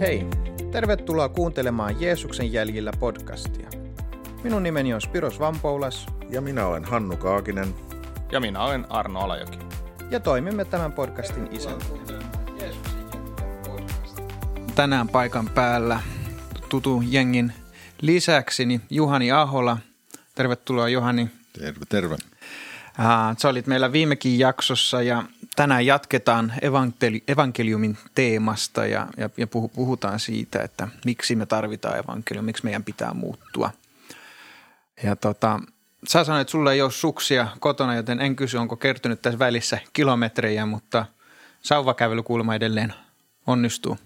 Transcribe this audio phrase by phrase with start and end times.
[0.00, 0.26] Hei,
[0.72, 3.68] tervetuloa kuuntelemaan Jeesuksen jäljillä podcastia.
[4.44, 6.06] Minun nimeni on Spiros Vampoulas.
[6.30, 7.74] Ja minä olen Hannu Kaakinen.
[8.32, 9.58] Ja minä olen Arno Alajoki.
[10.10, 11.84] Ja toimimme tämän podcastin isäntä.
[14.74, 16.00] Tänään paikan päällä
[16.68, 17.52] tutu jengin
[18.00, 19.78] lisäksi niin Juhani Ahola.
[20.34, 21.30] Tervetuloa Juhani.
[21.52, 22.16] Terve, terve.
[23.38, 25.22] Sä olit meillä viimekin jaksossa ja
[25.58, 32.44] tänään jatketaan evankeli- evankeliumin teemasta ja, ja, ja puhutaan siitä, että miksi me tarvitaan evankelium,
[32.44, 33.70] miksi meidän pitää muuttua.
[35.02, 35.60] Ja tota,
[36.08, 39.78] sä sanoit, että sulla ei ole suksia kotona, joten en kysy, onko kertynyt tässä välissä
[39.92, 41.06] kilometrejä, mutta
[41.62, 42.94] sauvakävely kuulemma edelleen
[43.46, 43.98] onnistuu.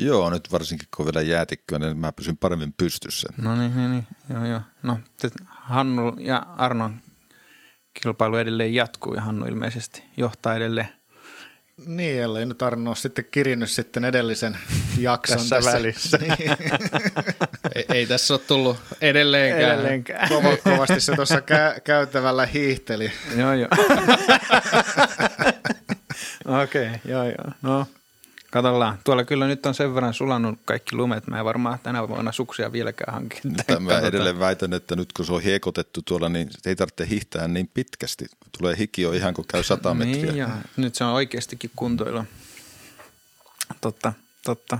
[0.00, 3.28] Joo, nyt varsinkin kun vielä jäätikköä, niin mä pysyn paremmin pystyssä.
[3.36, 4.06] No niin, niin, niin.
[4.30, 4.60] joo, joo.
[4.82, 4.98] No,
[5.46, 7.00] Hannu ja Arnon
[8.02, 10.88] kilpailu edelleen jatkuu ja Hannu ilmeisesti johtaa edelleen.
[11.86, 14.58] Niin, ellei nyt Arno ole sitten kirinnyt sitten edellisen
[14.98, 15.72] jakson tässä, tässä.
[15.72, 16.18] välissä.
[16.18, 16.36] Niin.
[17.74, 19.72] ei, ei tässä ole tullut edelleenkään.
[19.74, 20.28] edelleenkään.
[20.64, 23.12] kovasti se tuossa kä- käytävällä hiihteli.
[23.36, 23.68] joo, joo.
[26.62, 27.52] Okei, okay, joo, joo.
[27.62, 27.86] No,
[28.50, 28.98] Katsotaan.
[29.04, 31.26] Tuolla kyllä nyt on sen verran sulannut kaikki lumet.
[31.26, 33.40] Mä en varmaan tänä vuonna suksia vieläkään hankin.
[33.80, 37.70] Mä edelleen väitän, että nyt kun se on hiekotettu tuolla, niin ei tarvitse hiihtää niin
[37.74, 38.26] pitkästi.
[38.58, 40.22] Tulee hiki jo ihan kun käy sata metriä.
[40.22, 42.24] Niin ja nyt se on oikeastikin kuntoilla.
[43.80, 44.12] Totta,
[44.44, 44.78] totta.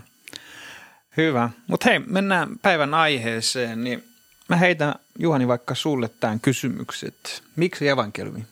[1.16, 1.50] Hyvä.
[1.66, 3.84] Mutta hei, mennään päivän aiheeseen.
[3.84, 4.04] Niin
[4.48, 7.42] mä heitän Juhani vaikka sulle tämän kysymykset.
[7.56, 8.46] Miksi evankeliumi?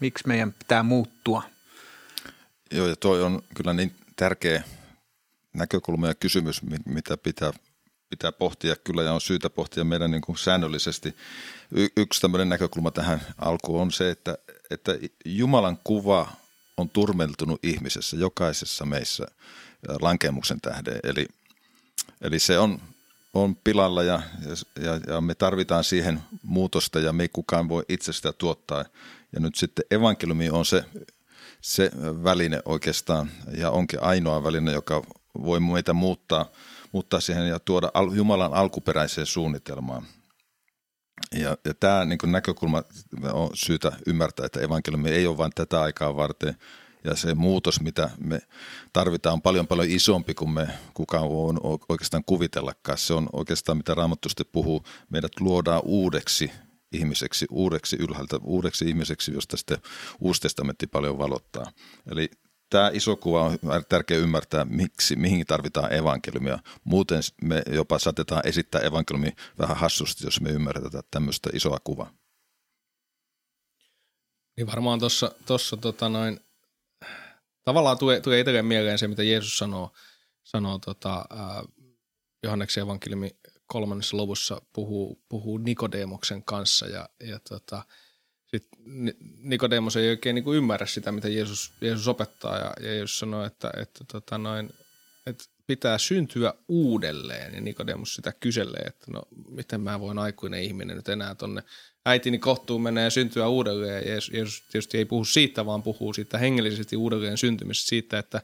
[0.00, 1.42] Miksi meidän pitää muuttua?
[2.70, 4.62] Joo, ja toi on kyllä niin tärkeä
[5.54, 7.52] näkökulma ja kysymys, mitä pitää,
[8.10, 11.16] pitää pohtia kyllä ja on syytä pohtia meidän niin kuin säännöllisesti.
[11.70, 14.38] Y- yksi tämmöinen näkökulma tähän alkuun on se, että,
[14.70, 16.32] että Jumalan kuva
[16.76, 19.26] on turmeltunut ihmisessä, jokaisessa meissä
[20.00, 21.00] lankemuksen tähden.
[21.02, 21.26] Eli,
[22.20, 22.80] eli se on,
[23.34, 24.22] on pilalla ja,
[24.80, 28.84] ja, ja me tarvitaan siihen muutosta ja me ei kukaan voi itse sitä tuottaa.
[29.32, 30.84] Ja nyt sitten evankeliumi on se
[31.60, 31.90] se
[32.24, 35.02] väline oikeastaan ja onkin ainoa väline, joka
[35.42, 36.46] voi meitä muuttaa,
[36.92, 40.06] muuttaa siihen ja tuoda Jumalan alkuperäiseen suunnitelmaan.
[41.34, 42.82] Ja, ja tämä niin näkökulma
[43.32, 46.56] on syytä ymmärtää, että evankeliumi ei ole vain tätä aikaa varten,
[47.04, 48.40] ja se muutos, mitä me
[48.92, 51.54] tarvitaan, on paljon paljon isompi kuin me kukaan voi
[51.88, 52.98] oikeastaan kuvitellakaan.
[52.98, 56.50] Se on oikeastaan, mitä Raamattu puhuu, meidät luodaan uudeksi
[56.92, 59.78] ihmiseksi, uudeksi ylhäältä, uudeksi ihmiseksi, josta sitten
[60.20, 61.72] Uusi testamentti paljon valottaa.
[62.10, 62.30] Eli
[62.70, 63.58] tämä iso kuva on
[63.88, 66.58] tärkeä ymmärtää, miksi, mihin tarvitaan evankeliumia.
[66.84, 72.12] Muuten me jopa saatetaan esittää evankeliumi vähän hassusti, jos me ymmärretään tämmöistä isoa kuvaa.
[74.56, 76.40] Niin varmaan tuossa tossa, tota noin,
[77.64, 79.92] tavallaan tulee, tulee itselleen mieleen se, mitä Jeesus sanoo,
[80.44, 81.64] sanoo tota, äh,
[82.42, 83.30] Johanneksen evankeliumi
[83.72, 87.84] kolmannessa luvussa puhuu, puhuu Nikodemoksen kanssa ja, ja tota,
[88.46, 88.68] sit
[89.38, 93.44] Nikodemos ei oikein niin kuin ymmärrä sitä, mitä Jeesus, Jeesus opettaa ja, ja Jeesus sanoo,
[93.44, 94.70] että, että, tota noin,
[95.26, 97.54] että pitää syntyä uudelleen.
[97.54, 101.62] Ja Nikodemos sitä kyselee, että no miten mä voin aikuinen ihminen nyt enää tonne
[102.06, 103.94] äitini kohtuun mennä ja syntyä uudelleen.
[103.94, 108.42] Ja Jeesus tietysti ei puhu siitä, vaan puhuu siitä hengellisesti uudelleen syntymisestä siitä, että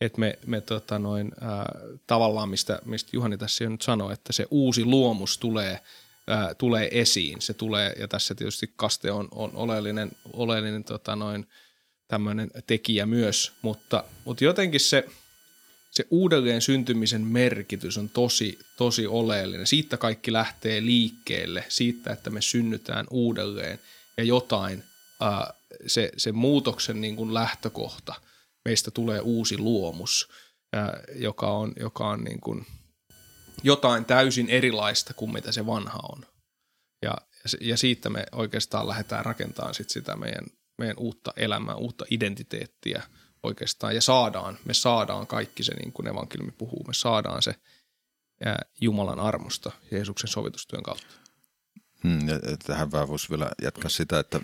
[0.00, 1.72] että me, me tota noin, ää,
[2.06, 5.80] tavallaan, mistä, mistä Juhani tässä jo nyt sanoi, että se uusi luomus tulee,
[6.26, 7.42] ää, tulee esiin.
[7.42, 11.46] Se tulee, ja tässä tietysti kaste on, on oleellinen, oleellinen tota noin,
[12.08, 15.08] tämmöinen tekijä myös, mutta, mutta jotenkin se,
[15.90, 19.66] se uudelleen syntymisen merkitys on tosi, tosi oleellinen.
[19.66, 23.80] Siitä kaikki lähtee liikkeelle, siitä, että me synnytään uudelleen
[24.16, 24.84] ja jotain,
[25.20, 25.54] ää,
[25.86, 28.14] se, se muutoksen niin kuin lähtökohta–
[28.64, 30.28] meistä tulee uusi luomus,
[31.14, 32.66] joka on, joka on niin kuin
[33.62, 36.26] jotain täysin erilaista kuin mitä se vanha on.
[37.02, 37.14] Ja,
[37.60, 40.46] ja siitä me oikeastaan lähdetään rakentamaan sit sitä meidän,
[40.78, 43.02] meidän uutta elämää, uutta identiteettiä
[43.42, 43.94] oikeastaan.
[43.94, 47.54] Ja saadaan, me saadaan kaikki se, niin kuin evankeliumi puhuu, me saadaan se
[48.80, 51.14] Jumalan armosta Jeesuksen sovitustyön kautta.
[52.04, 54.40] Hmm, ja tähän vähän voisi vielä jatkaa sitä, että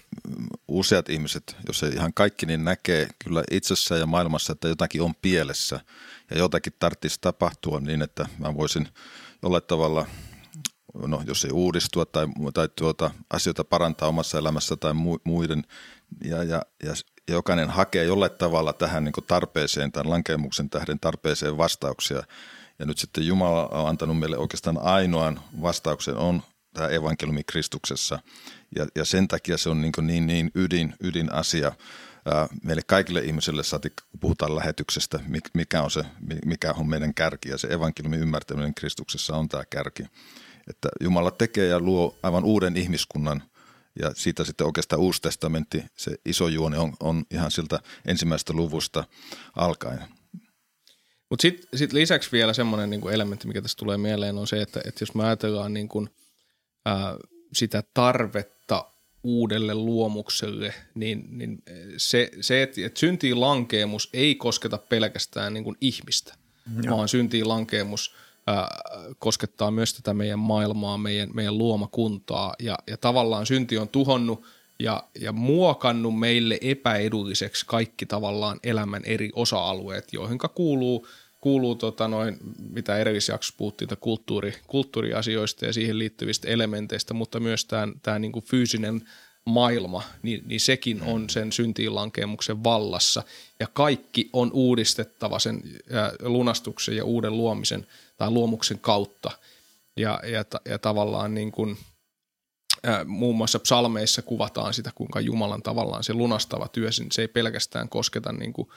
[0.70, 5.14] useat ihmiset, jos ei ihan kaikki, niin näkee kyllä itsessä ja maailmassa, että jotakin on
[5.22, 5.80] pielessä
[6.30, 8.88] ja jotakin tarvitsisi tapahtua niin, että mä voisin
[9.42, 10.06] jollain tavalla,
[11.06, 14.92] no jos ei uudistua tai, tai tuota, asioita parantaa omassa elämässä tai
[15.24, 15.64] muiden
[16.24, 16.94] ja, ja, ja
[17.30, 22.22] jokainen hakee jollain tavalla tähän niin tarpeeseen, tämän lankemuksen tähden tarpeeseen vastauksia.
[22.78, 26.42] Ja nyt sitten Jumala on antanut meille oikeastaan ainoan vastauksen on
[26.74, 28.18] tämä evankeliumi Kristuksessa.
[28.76, 31.72] Ja, ja sen takia se on niin, niin, niin ydin, ydin asia
[32.64, 35.20] meille kaikille ihmisille, saati, kun puhutaan lähetyksestä,
[35.54, 36.04] mikä on, se,
[36.44, 40.02] mikä on meidän kärki ja se evankeliumin ymmärtäminen Kristuksessa on tämä kärki.
[40.70, 43.42] Että Jumala tekee ja luo aivan uuden ihmiskunnan
[44.02, 49.04] ja siitä sitten oikeastaan Uusi testamentti, se iso juoni on, on ihan siltä ensimmäisestä luvusta
[49.56, 50.04] alkaen.
[51.30, 54.80] Mutta sitten sit lisäksi vielä semmoinen niinku elementti, mikä tässä tulee mieleen, on se, että,
[54.84, 56.08] että jos me ajatellaan niinku,
[56.86, 57.16] ää,
[57.52, 58.84] sitä tarvetta
[59.22, 61.62] uudelle luomukselle, niin, niin
[61.96, 66.34] se, se että, että syntiin lankeemus ei kosketa pelkästään niin kuin ihmistä,
[66.82, 66.96] Joo.
[66.96, 68.14] vaan syntiin lankeemus
[68.46, 68.68] ää,
[69.18, 74.46] koskettaa myös tätä meidän maailmaa, meidän, meidän luomakuntaa ja, ja tavallaan synti on tuhonnut
[74.78, 81.06] ja, ja muokannut meille epäedulliseksi kaikki tavallaan elämän eri osa-alueet, joihin kuuluu–
[81.40, 82.36] kuuluu tota noin,
[82.70, 87.64] mitä edellisjaksossa puhuttiin, kulttuuri, kulttuuriasioista ja siihen liittyvistä elementeistä, mutta myös
[88.02, 89.08] tämä, niin kuin fyysinen
[89.44, 93.22] maailma, niin, niin sekin on sen syntiinlankemuksen vallassa.
[93.60, 97.86] Ja kaikki on uudistettava sen ää, lunastuksen ja uuden luomisen
[98.16, 99.30] tai luomuksen kautta.
[99.96, 101.78] Ja, ja, ja tavallaan niin kuin,
[102.82, 107.88] ää, muun muassa psalmeissa kuvataan sitä, kuinka Jumalan tavallaan se lunastava työ, se ei pelkästään
[107.88, 108.68] kosketa niin kuin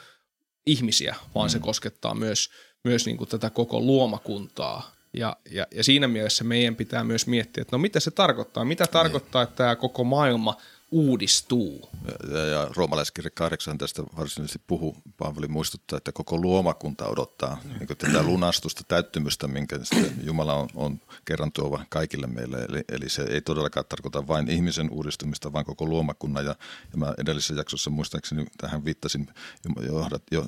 [0.65, 1.51] ihmisiä, vaan mm.
[1.51, 2.49] se koskettaa myös,
[2.83, 4.95] myös niin kuin tätä koko luomakuntaa.
[5.13, 8.87] Ja, ja, ja siinä mielessä meidän pitää myös miettiä, että no mitä se tarkoittaa, mitä
[8.87, 10.57] tarkoittaa, että tämä koko maailma–
[10.93, 11.89] uudistuu.
[12.07, 14.97] Ja, ja, ja roomalaiskirja 8 tästä varsinaisesti puhuu.
[15.17, 17.69] Paavali muistuttaa, että koko luomakunta odottaa mm.
[17.69, 19.79] niin tätä lunastusta, täyttymystä, minkä
[20.23, 22.57] Jumala on, on kerran tuova kaikille meille.
[22.69, 26.45] Eli, eli se ei todellakaan tarkoita vain ihmisen uudistumista, vaan koko luomakunnan.
[26.45, 26.55] Ja,
[26.91, 29.27] ja mä edellisessä jaksossa muistaakseni tähän viittasin,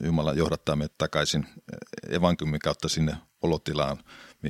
[0.03, 1.45] Jumala johdattaa meidät takaisin
[2.09, 3.97] evankeliumin kautta sinne olotilaan,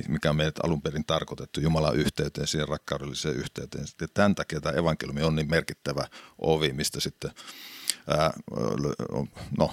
[0.08, 3.86] mikä on meidät alun perin tarkoitettu Jumalan yhteyteen, siihen rakkaudelliseen yhteyteen.
[3.86, 6.06] Sitten tämän takia tämä evankeliumi on niin merkittävä
[6.38, 7.30] ovi, mistä sitten
[8.08, 8.32] ää,
[9.58, 9.72] no,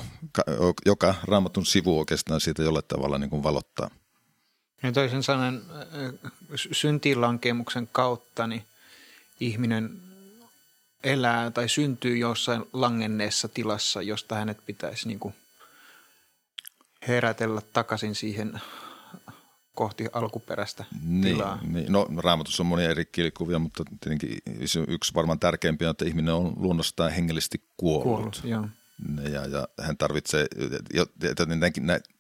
[0.86, 3.90] joka raamatun sivu oikeastaan siitä jollain tavalla niin kuin valottaa.
[4.84, 5.62] Ja toisin sanoen
[6.72, 8.64] syntiinlankemuksen kautta niin
[9.40, 10.02] ihminen
[11.04, 15.36] elää tai syntyy jossain langenneessa tilassa, josta hänet pitäisi niin kuin
[17.08, 18.62] herätellä takaisin siihen
[19.76, 21.60] kohti alkuperäistä niin, tilaa.
[21.68, 21.92] Niin.
[21.92, 24.38] No raamatussa on monia eri kielikuvia, mutta tietenkin
[24.88, 28.04] yksi varmaan tärkeimpiä on, että ihminen on luonnostaan hengellisesti kuollut.
[28.04, 28.68] kuollut joo.
[29.32, 30.48] Ja, ja hän tarvitsee,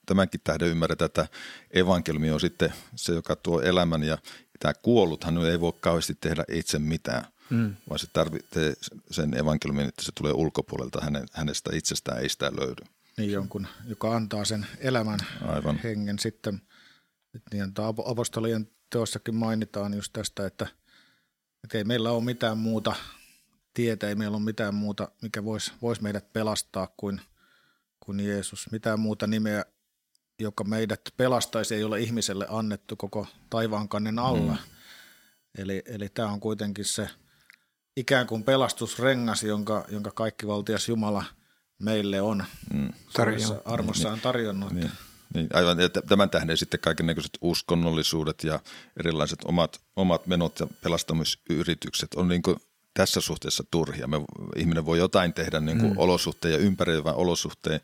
[0.05, 1.27] tämänkin tähden ymmärretään, että
[1.71, 4.17] evankeliumi on sitten se, joka tuo elämän ja
[4.59, 7.75] tämä kuolluthan ei voi kauheasti tehdä itse mitään, mm.
[7.89, 8.73] vaan se tarvitsee
[9.11, 12.83] sen evankeliumin, että se tulee ulkopuolelta, hänen, hänestä itsestään ei sitä löydy.
[13.17, 15.79] Niin jonkun, joka antaa sen elämän Aivan.
[15.83, 16.61] hengen sitten–
[17.53, 17.73] niin
[18.05, 20.67] apostolien teossakin mainitaan just tästä, että,
[21.63, 22.95] että ei meillä ole mitään muuta
[23.73, 27.21] tietä, ei meillä ole mitään muuta, mikä voisi vois meidät pelastaa kuin,
[27.99, 28.71] kuin Jeesus.
[28.71, 29.65] Mitään muuta nimeä,
[30.39, 34.51] joka meidät pelastaisi, ei ole ihmiselle annettu koko taivaankannen alla.
[34.51, 34.57] Mm.
[35.57, 37.09] Eli, eli tämä on kuitenkin se
[37.97, 41.23] ikään kuin pelastusrengas, jonka, jonka kaikkivaltias Jumala
[41.79, 42.43] meille on
[42.73, 42.89] mm.
[43.65, 44.71] armossaan tarjonnut.
[44.71, 44.91] Niin.
[45.33, 48.59] Niin, aivan, ja tämän tähden sitten kaiken näköiset uskonnollisuudet ja
[48.99, 52.57] erilaiset omat, omat menot ja pelastamisyritykset on niin kuin
[52.93, 54.07] tässä suhteessa turhia.
[54.07, 54.17] Me,
[54.55, 55.97] ihminen voi jotain tehdä niin kuin mm.
[55.97, 57.79] olosuhteen ja ympäröivän olosuhteen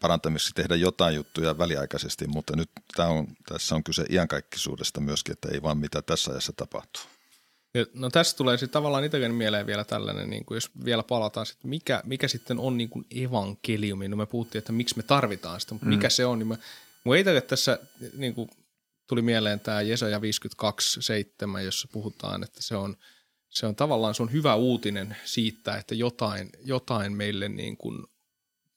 [0.00, 5.48] parantamiseksi tehdä jotain juttuja väliaikaisesti, mutta nyt tämä on, tässä on kyse iankaikkisuudesta myöskin, että
[5.52, 7.02] ei vaan mitä tässä ajassa tapahtuu.
[7.94, 11.64] No tässä tulee sitten tavallaan itselleni mieleen vielä tällainen, niin kuin jos vielä palataan, sit,
[11.64, 14.08] mikä, mikä sitten on niin kuin evankeliumi.
[14.08, 15.90] No me puhuttiin, että miksi me tarvitaan sitä, mutta mm.
[15.90, 16.56] mikä se on, niin mä,
[17.04, 17.78] mun itselle tässä
[18.16, 18.50] niin kuin,
[19.06, 22.96] tuli mieleen tämä Jesaja 52.7, jossa puhutaan, että se on,
[23.48, 28.04] se on tavallaan se on hyvä uutinen siitä, että jotain, jotain meille, niin kuin,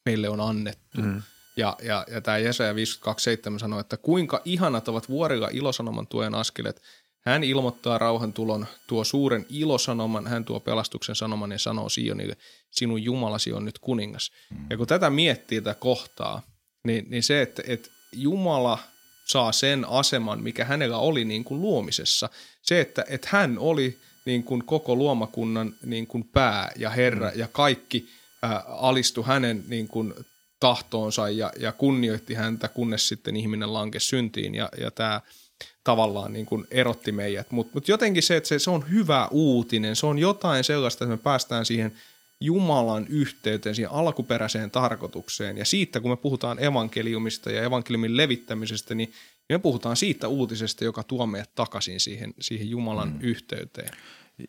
[0.05, 1.01] meille on annettu.
[1.01, 1.21] Mm.
[1.57, 6.81] Ja, ja, ja tämä Jesaja 52.7 sanoo, että kuinka ihanat ovat vuorilla ilosanoman tuen askelet–
[7.25, 12.37] hän ilmoittaa rauhan tulon, tuo suuren ilosanoman, hän tuo pelastuksen sanoman ja sanoo Sionille,
[12.71, 14.31] sinun Jumalasi on nyt kuningas.
[14.49, 14.65] Mm.
[14.69, 16.41] Ja kun tätä miettii tätä kohtaa,
[16.87, 18.79] niin, niin se, että, että Jumala
[19.25, 22.29] saa sen aseman, mikä hänellä oli niin kuin luomisessa.
[22.61, 27.39] Se, että, että hän oli niin kuin koko luomakunnan niin kuin pää ja herra mm.
[27.39, 28.07] ja kaikki
[28.41, 30.13] ää, alistui hänen niin kuin
[30.59, 34.55] tahtoonsa ja, ja kunnioitti häntä, kunnes sitten ihminen lankesi syntiin.
[34.55, 35.21] Ja, ja tämä
[35.83, 37.51] tavallaan niin kuin erotti meidät.
[37.51, 41.15] Mutta mut jotenkin se, että se, se on hyvä uutinen, se on jotain sellaista, että
[41.15, 41.93] me päästään siihen
[42.41, 45.57] Jumalan yhteyteen, siihen alkuperäiseen tarkoitukseen.
[45.57, 49.13] Ja siitä, kun me puhutaan evankeliumista ja evankeliumin levittämisestä, niin
[49.49, 53.21] me puhutaan siitä uutisesta, joka tuo meidät takaisin siihen, siihen Jumalan mm.
[53.21, 53.91] yhteyteen.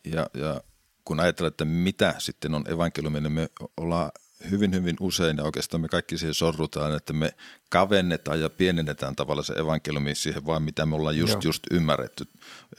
[0.05, 0.61] Ja, ja
[1.05, 4.11] kun ajatellaan, että mitä sitten on evankeliumi, niin me ollaan
[4.51, 7.33] hyvin, hyvin usein ja oikeastaan me kaikki siihen sorrutaan, että me
[7.69, 12.25] kavennetaan ja pienennetään tavallaan se evankeliumi siihen vaan, mitä me ollaan just, just ymmärretty.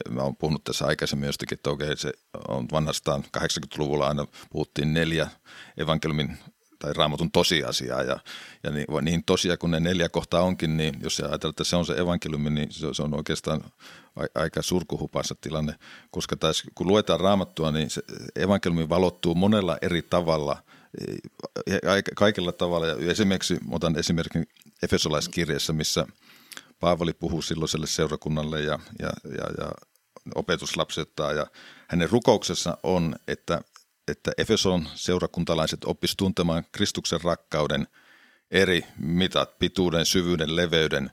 [0.09, 2.13] Mä oon puhunut tässä aikaisemmin jostakin, että okei, se
[2.47, 5.27] on vanhastaan 80-luvulla aina puhuttiin neljä
[5.77, 6.37] evankeliumin
[6.79, 8.03] tai raamatun tosiasiaa.
[8.03, 8.19] Ja,
[8.63, 11.85] ja niin, niin tosia kuin ne neljä kohtaa onkin, niin jos ajatellaan, että se on
[11.85, 13.63] se evankeliumi, niin se, se on oikeastaan
[14.35, 15.75] aika surkuhupassa tilanne,
[16.11, 18.01] koska taas, kun luetaan raamattua, niin se
[18.35, 20.63] evankeliumi valottuu monella eri tavalla,
[22.15, 22.87] kaikilla tavalla.
[22.87, 24.47] Ja esimerkiksi, otan esimerkin
[24.83, 26.07] Efesolaiskirjassa, missä
[26.79, 29.71] Paavali puhuu silloiselle seurakunnalle ja, ja, ja, ja
[30.35, 31.47] opetuslapsettaa ja
[31.87, 33.61] hänen rukouksessa on, että
[34.07, 37.87] että Efeson seurakuntalaiset oppisivat tuntemaan Kristuksen rakkauden
[38.51, 41.11] eri mitat, pituuden, syvyyden, leveyden.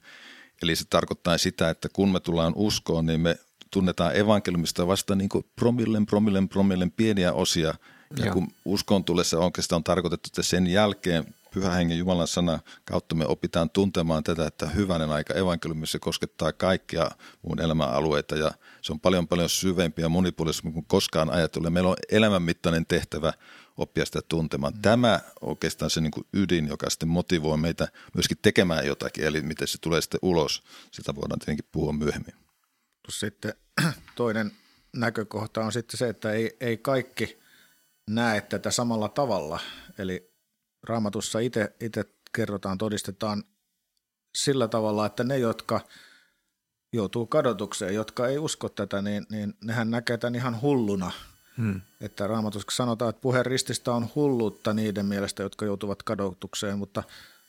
[0.62, 3.36] Eli se tarkoittaa sitä, että kun me tullaan uskoon, niin me
[3.70, 7.74] tunnetaan evankeliumista vasta niin kuin promillen, promillen, promillen pieniä osia.
[8.16, 8.34] Ja Joo.
[8.34, 13.14] kun uskon tulee, se oikeastaan on tarkoitettu, että sen jälkeen pyhä hengen Jumalan sana kautta
[13.14, 17.10] me opitaan tuntemaan tätä, että hyvänen aika evankeliumissa koskettaa kaikkia
[17.42, 18.52] muun elämän alueita ja
[18.82, 21.70] se on paljon paljon syvempi ja monipuolisempi kuin koskaan ajateltu.
[21.70, 23.32] Meillä on elämänmittainen tehtävä
[23.76, 24.74] oppia sitä tuntemaan.
[24.74, 24.82] Mm.
[24.82, 29.68] Tämä oikeastaan se niin kuin ydin, joka sitten motivoi meitä myöskin tekemään jotakin, eli miten
[29.68, 30.62] se tulee sitten ulos.
[30.90, 32.34] Sitä voidaan tietenkin puhua myöhemmin.
[33.08, 33.54] Sitten
[34.16, 34.52] toinen
[34.96, 37.42] näkökohta on sitten se, että ei, ei kaikki
[38.10, 39.60] näe tätä samalla tavalla.
[39.98, 40.32] Eli
[40.82, 41.38] raamatussa
[41.80, 43.44] itse kerrotaan, todistetaan
[44.34, 45.80] sillä tavalla, että ne, jotka
[46.92, 51.10] joutuu kadotukseen, jotka ei usko tätä, niin, niin nehän näkee tämän ihan hulluna.
[51.56, 51.80] Hmm.
[52.00, 57.02] Että raamatussa sanotaan, että puheen rististä on hulluutta niiden mielestä, jotka joutuvat kadotukseen, mutta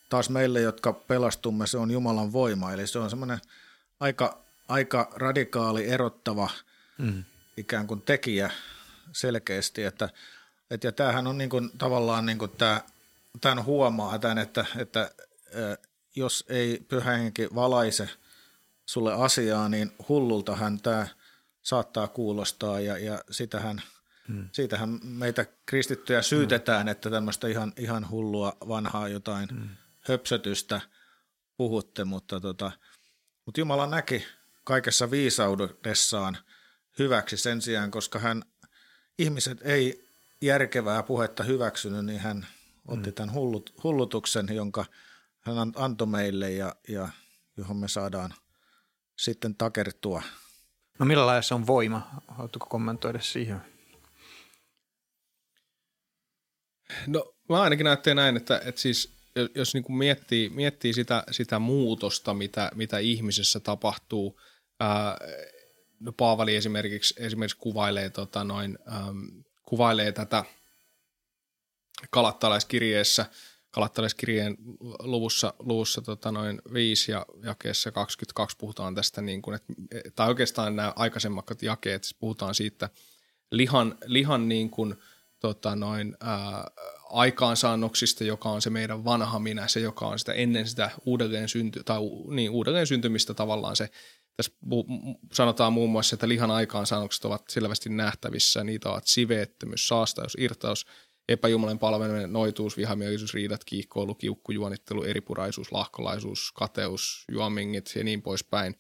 [0.10, 2.74] taas meille, jotka pelastumme, se on Jumalan voima.
[2.74, 3.40] Eli se on semmoinen
[4.00, 6.50] aika, aika radikaali, erottava
[6.98, 7.24] hmm.
[7.58, 8.52] ikään kuin tekijä
[9.12, 9.84] selkeästi.
[9.84, 10.10] Että,
[10.70, 12.82] et, ja tämähän on niin kuin, tavallaan niin kuin tämä
[13.42, 15.12] tämän huomaa tämän, että, että
[16.16, 18.10] jos ei pyhä henki valaise
[18.86, 21.08] sulle asiaa, niin hullultahan tämä
[21.62, 23.82] saattaa kuulostaa ja, ja sitähän,
[24.28, 24.50] hmm.
[24.52, 26.92] siitähän meitä kristittyjä syytetään, hmm.
[26.92, 29.70] että tämmöistä ihan, ihan hullua vanhaa jotain hmm.
[30.02, 30.82] höpsötystä
[31.58, 32.72] puhutte, mutta, tota,
[33.46, 34.26] mutta Jumala näki
[34.64, 36.38] kaikessa viisaudessaan
[37.00, 38.44] hyväksi sen sijaan, koska hän
[39.18, 40.03] ihmiset ei
[40.46, 42.48] järkevää puhetta hyväksynyt, niin hän
[42.88, 43.14] otti mm.
[43.14, 44.86] tämän hullut, hullutuksen, jonka
[45.40, 47.10] hän antoi meille ja, ja
[47.58, 48.34] johon me saadaan
[49.20, 50.24] sitten takertua.
[51.00, 52.22] No millä lailla se on voima?
[52.28, 53.62] Haluatko kommentoida siihen?
[57.08, 59.14] No mä ainakin ajattelen näin, että, että siis
[59.56, 64.40] jos niin kuin miettii, miettii sitä, sitä muutosta, mitä, mitä ihmisessä tapahtuu,
[64.80, 65.18] ää,
[66.00, 70.44] no Paavali esimerkiksi, esimerkiksi kuvailee, tota noin, äm, kuvailee tätä–
[72.10, 73.26] kalattalaiskirjeessä,
[73.72, 74.58] kalattalaiskirjeen
[75.00, 79.74] luvussa, luvussa tota noin 5 ja jakeessa 22 puhutaan tästä, niin kuin, että,
[80.16, 82.90] tai oikeastaan nämä aikaisemmat jakeet, siis puhutaan siitä
[83.52, 84.96] lihan, lihan niin kuin,
[85.40, 86.72] tota noin, ää,
[87.10, 91.84] aikaansaannoksista, joka on se meidän vanha minä, se joka on sitä ennen sitä uudelleen, synty,
[91.84, 93.90] tai, niin, uudelleen syntymistä tavallaan se,
[94.38, 94.52] tässä
[95.34, 100.86] sanotaan muun muassa, että lihan aikaansaannokset ovat selvästi nähtävissä, niitä ovat siveettömyys, saastaus, irtaus,
[101.30, 108.76] epäjumalan palveleminen, noituus, vihamielisyys, riidat, kiihkoilu, kiukku, juonittelu, eripuraisuus, lahkolaisuus, kateus, juomingit ja niin poispäin.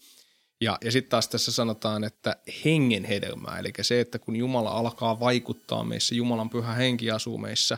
[0.61, 5.19] Ja, ja sitten taas tässä sanotaan, että hengen hedelmää, eli se, että kun Jumala alkaa
[5.19, 7.77] vaikuttaa meissä, Jumalan pyhä henki asuu meissä,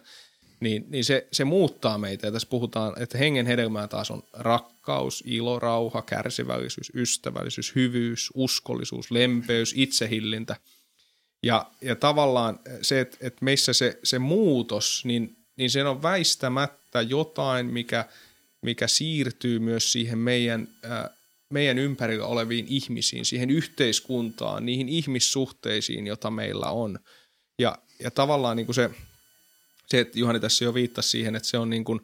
[0.60, 2.28] niin, niin se, se muuttaa meitä.
[2.28, 9.12] Ja tässä puhutaan, että hengen hedelmää taas on rakkaus, ilo, rauha, kärsivällisyys, ystävällisyys, hyvyys, uskollisuus,
[9.12, 10.56] lempeys, itsehillintä–
[11.46, 17.02] ja, ja tavallaan se, että, että meissä se, se muutos, niin, niin se on väistämättä
[17.02, 18.06] jotain, mikä,
[18.62, 21.10] mikä siirtyy myös siihen meidän, ää,
[21.50, 27.00] meidän ympärillä oleviin ihmisiin, siihen yhteiskuntaan, niihin ihmissuhteisiin, joita meillä on.
[27.60, 28.90] Ja, ja tavallaan niin kuin se,
[29.88, 32.00] se, että Juhani tässä jo viittasi siihen, että se on niin kuin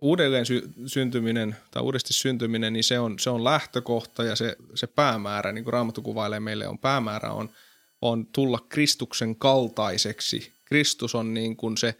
[0.00, 4.86] uudelleen sy- syntyminen tai uudesti syntyminen, niin se on, se on lähtökohta ja se, se
[4.86, 7.50] päämäärä, niin kuin Raamattu kuvailee meille, on päämäärä on–
[8.04, 10.52] on tulla Kristuksen kaltaiseksi.
[10.64, 11.94] Kristus on niin kuin se,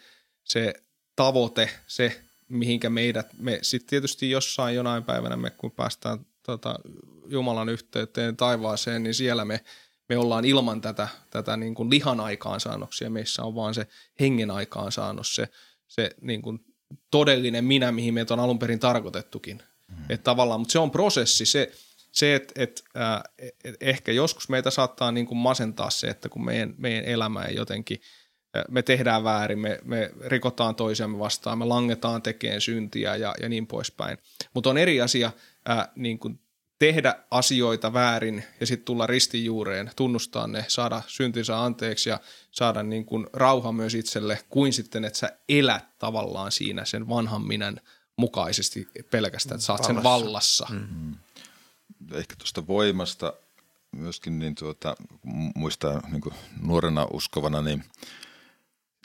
[0.44, 0.74] se
[1.16, 6.78] tavoite, se mihinkä meidät, me sitten tietysti jossain jonain päivänä me kun päästään tota,
[7.26, 9.60] Jumalan yhteyteen taivaaseen, niin siellä me,
[10.08, 13.11] me ollaan ilman tätä, tätä niin kuin lihan aikaansaannoksia.
[13.11, 13.87] Meissä on vaan se
[14.20, 15.49] hengen aikaansaannos, se,
[15.87, 16.58] se niin kuin
[17.11, 19.62] todellinen minä, mihin meitä on alun perin tarkoitettukin.
[19.88, 20.04] Mm.
[20.08, 21.73] Että tavallaan, mutta se on prosessi, se,
[22.12, 23.23] se, että et, äh,
[23.64, 27.54] et ehkä joskus meitä saattaa niin kuin masentaa se, että kun meidän, meidän elämä ei
[27.54, 28.00] jotenkin
[28.70, 33.66] me tehdään väärin, me, me rikotaan toisiamme vastaan, me langetaan tekeen syntiä ja, ja niin
[33.66, 34.18] poispäin.
[34.54, 35.32] Mutta on eri asia
[35.66, 36.40] ää, niin kuin
[36.78, 43.04] tehdä asioita väärin ja sitten tulla ristijuureen, tunnustaa ne, saada syntinsä anteeksi ja saada niin
[43.04, 47.80] kuin rauha myös itselle, kuin sitten, että sä elät tavallaan siinä sen vanhan minän
[48.16, 50.66] mukaisesti pelkästään, että saat sen vallassa.
[50.70, 51.14] Mm-hmm.
[52.12, 53.32] Ehkä tuosta voimasta
[53.92, 54.96] myöskin niin tuota,
[55.54, 57.84] muistaa niin kuin nuorena uskovana, niin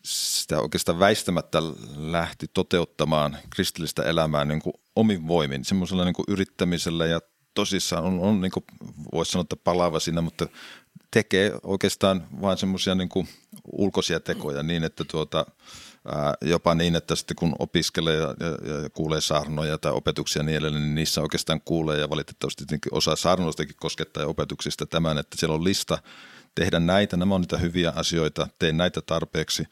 [0.04, 1.60] sitä oikeastaan väistämättä
[1.96, 7.22] lähti toteuttamaan kristillistä elämää niin kuin omin voimin, semmoisella niin kuin yrittämisellä ja
[7.60, 8.52] tosissaan on, on niin
[9.14, 10.48] voisi sanoa, että palaava siinä, mutta
[11.12, 13.10] tekee oikeastaan vain semmoisia niin
[13.72, 15.46] ulkoisia tekoja niin, että tuota,
[16.06, 20.58] ää, jopa niin, että sitten kun opiskelee ja, ja, ja kuulee saarnoja tai opetuksia niin
[20.58, 25.64] edelleen, niin niissä oikeastaan kuulee ja valitettavasti osa saarnoistakin koskettaa opetuksista tämän, että siellä on
[25.64, 25.98] lista
[26.56, 29.64] tehdä näitä, nämä on niitä hyviä asioita, tee näitä tarpeeksi,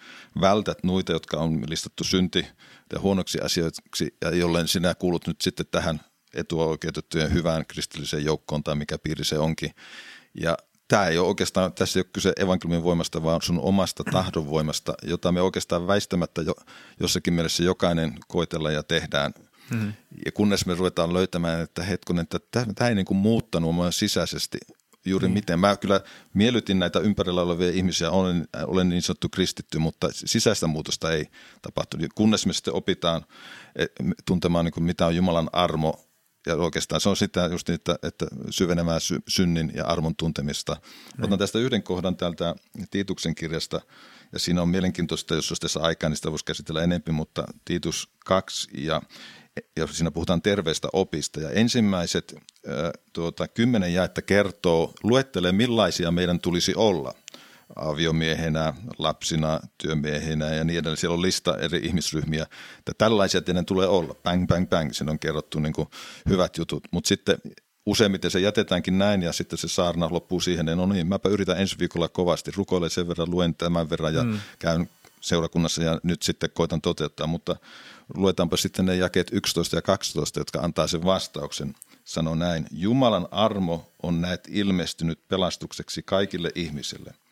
[0.41, 2.47] vältät noita, jotka on listattu synti
[2.93, 5.99] ja huonoksi asioiksi, ja jolleen sinä kuulut nyt sitten tähän
[6.33, 9.71] etuoikeutettujen hyvään kristilliseen joukkoon tai mikä piiri se onkin.
[10.41, 10.57] Ja
[10.87, 15.31] tämä ei ole oikeastaan, tässä ei ole kyse evankeliumin voimasta, vaan sun omasta tahdonvoimasta, jota
[15.31, 16.53] me oikeastaan väistämättä jo,
[16.99, 19.33] jossakin mielessä jokainen koitella ja tehdään.
[19.69, 19.93] Mm-hmm.
[20.25, 24.57] Ja kunnes me ruvetaan löytämään, että hetkonen, että tämä ei niin kuin muuttanut mua sisäisesti
[25.05, 25.33] juuri mm.
[25.33, 25.59] miten.
[25.59, 26.01] Mä kyllä
[26.33, 31.25] miellytin näitä ympärillä olevia ihmisiä, olen, olen niin sanottu kristitty, mutta sisäistä muutosta ei
[31.61, 32.13] tapahtunut.
[32.15, 33.25] Kunnes me sitten opitaan
[33.75, 33.85] e,
[34.25, 36.06] tuntemaan, niin kuin mitä on Jumalan armo,
[36.47, 40.71] ja oikeastaan se on sitä just että, että syvenemään sy- synnin ja armon tuntemista.
[41.17, 41.25] Näin.
[41.25, 42.55] Otan tästä yhden kohdan täältä
[42.91, 43.81] Tiituksen kirjasta,
[44.33, 48.09] ja siinä on mielenkiintoista, jos olisi tässä aikaa, niin sitä voisi käsitellä enemmän, mutta Tiitus
[48.25, 49.01] 2 ja,
[49.75, 51.39] ja siinä puhutaan terveistä opista.
[51.39, 57.13] Ja ensimmäiset äh, tuota, kymmenen jaetta kertoo, luettelee millaisia meidän tulisi olla–
[57.75, 60.97] aviomiehenä, lapsina, työmiehinä ja niin edelleen.
[60.97, 62.43] Siellä on lista eri ihmisryhmiä,
[62.79, 64.15] että tällaisia teidän tulee olla.
[64.23, 64.93] Bang, bang, bang.
[64.93, 65.87] Siinä on kerrottu niin kuin
[66.29, 66.83] hyvät jutut.
[66.91, 67.37] Mutta sitten
[67.85, 71.61] useimmiten se jätetäänkin näin ja sitten se saarna loppuu siihen, että no niin, mäpä yritän
[71.61, 74.39] ensi viikolla kovasti, rukoilen sen verran, luen tämän verran ja mm.
[74.59, 74.89] käyn
[75.21, 77.55] seurakunnassa ja nyt sitten koitan toteuttaa, mutta
[78.15, 81.75] luetaanpa sitten ne jakeet 11 ja 12, jotka antaa sen vastauksen.
[82.05, 87.13] Sano näin, Jumalan armo on näet ilmestynyt pelastukseksi kaikille ihmisille–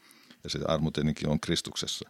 [0.45, 2.09] ja se armo tietenkin on Kristuksessa.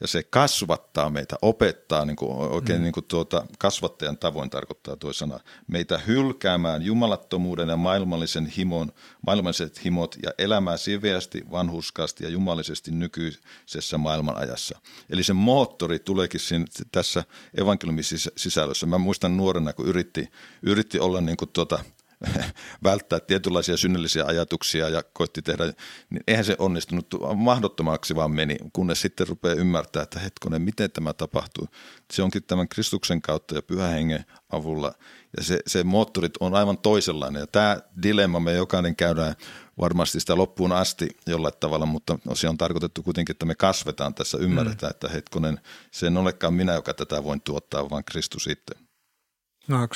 [0.00, 2.82] Ja se kasvattaa meitä, opettaa niin kuin oikein mm.
[2.82, 8.92] niin kuin tuota, kasvattajan tavoin tarkoittaa tuo sana, meitä hylkäämään jumalattomuuden ja maailmallisen himon,
[9.26, 14.78] maailmalliset himot ja elämään siveästi, vanhuskaasti ja jumalisesti nykyisessä maailmanajassa.
[15.10, 18.04] Eli se moottori tuleekin siinä, tässä evankeliumin
[18.36, 18.86] sisällössä.
[18.86, 20.30] Mä muistan nuorena, kun yritti,
[20.62, 21.84] yritti olla niin kuin tuota,
[22.84, 25.64] välttää tietynlaisia synnellisiä ajatuksia ja koitti tehdä,
[26.10, 31.12] niin eihän se onnistunut, mahdottomaksi vaan meni, kunnes sitten rupeaa ymmärtää, että hetkonen, miten tämä
[31.12, 31.68] tapahtuu.
[32.12, 34.92] Se onkin tämän Kristuksen kautta ja pyhän hengen avulla
[35.36, 39.34] ja se, se moottorit on aivan toisenlainen ja tämä dilemma me jokainen käydään
[39.78, 44.38] varmasti sitä loppuun asti jollain tavalla, mutta se on tarkoitettu kuitenkin, että me kasvetaan tässä,
[44.38, 44.94] ymmärretään, mm.
[44.94, 48.85] että hetkonen, se en olekaan minä, joka tätä voin tuottaa, vaan Kristus itse.
[49.68, 49.94] No onko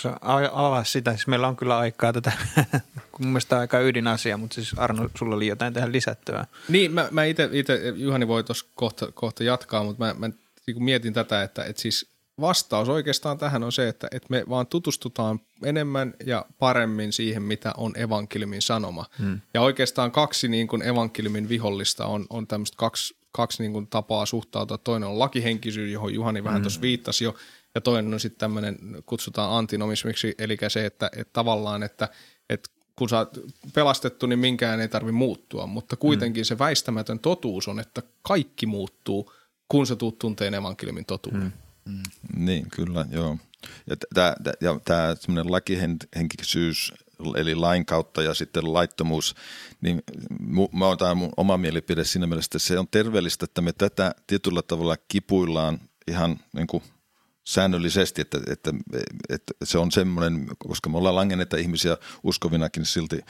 [0.53, 1.11] avaa sitä?
[1.11, 2.33] Siis meillä on kyllä aikaa tätä,
[3.19, 6.47] mun mielestä aika ydinasia, mutta siis Arno, sulla oli jotain tähän lisättävää.
[6.69, 7.49] Niin, mä, mä itse,
[7.95, 10.31] Juhani voi tuossa kohta, kohta jatkaa, mutta mä, mä
[10.67, 14.67] niin mietin tätä, että, että siis vastaus oikeastaan tähän on se, että, että me vaan
[14.67, 19.05] tutustutaan enemmän ja paremmin siihen, mitä on evankeliumin sanoma.
[19.19, 19.41] Hmm.
[19.55, 24.27] Ja oikeastaan kaksi niin kuin evankeliumin vihollista on, on tämmöistä kaksi, kaksi niin kuin tapaa
[24.27, 24.79] suhtautua.
[24.79, 26.63] Toinen on lakihenkisyys, johon Juhani vähän hmm.
[26.63, 27.35] tuossa viittasi jo,
[27.75, 32.09] ja toinen on sitten tämmöinen, kutsutaan antinomismiksi, eli se, että, että tavallaan, että,
[32.51, 33.39] että kun sä oot
[33.75, 36.45] pelastettu, niin minkään ei tarvi muuttua, mutta kuitenkin mm.
[36.45, 39.33] se väistämätön totuus on, että kaikki muuttuu,
[39.69, 41.53] kun sä tuut tunteen evankeliumin totuuden.
[41.85, 41.93] Mm.
[41.93, 42.45] Mm.
[42.45, 43.39] Niin, kyllä, joo.
[43.87, 43.97] Ja
[44.85, 46.93] tämä semmoinen lakihenkisyys,
[47.37, 49.35] eli lain kautta ja sitten laittomuus,
[49.81, 50.03] niin
[50.73, 54.15] mä oon tämä mun oma mielipide siinä mielessä, että se on terveellistä, että me tätä
[54.27, 56.83] tietyllä tavalla kipuillaan ihan niin kuin–
[57.51, 58.73] säännöllisesti, että, että,
[59.29, 63.21] että se on semmoinen, koska me ollaan langenneita ihmisiä uskovinakin silti,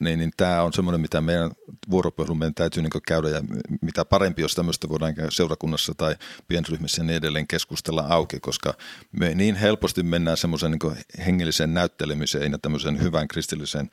[0.00, 1.50] niin, niin tämä on semmoinen, mitä meidän
[1.90, 3.42] vuoropuhelun meidän täytyy niin käydä ja
[3.82, 6.16] mitä parempi, jos tämmöistä voidaan seurakunnassa tai
[6.48, 8.74] pienryhmissä niin edelleen keskustella auki, koska
[9.12, 13.90] me niin helposti mennään semmoisen niin hengelliseen näyttelemiseen ja tämmöisen hyvän kristilliseen,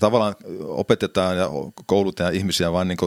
[0.00, 1.48] tavallaan opetetaan ja
[1.86, 2.98] koulutetaan ihmisiä vaan niin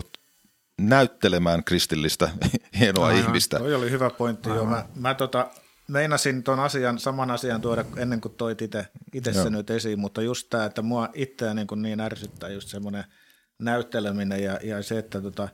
[0.82, 2.30] näyttelemään kristillistä
[2.80, 3.24] hienoa Aivan.
[3.24, 3.60] ihmistä.
[3.60, 4.50] Toi oli hyvä pointti.
[4.50, 4.66] Joo.
[4.66, 5.50] Mä, mä tota,
[5.88, 10.48] meinasin tuon asian, saman asian tuoda ennen kuin toit itse se nyt esiin, mutta just
[10.50, 13.04] tämä, että mua itseä niin, kuin niin ärsyttää just semmoinen
[13.60, 15.50] näytteleminen ja, ja se, että tota,